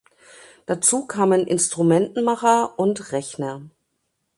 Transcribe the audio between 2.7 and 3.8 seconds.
und Rechner.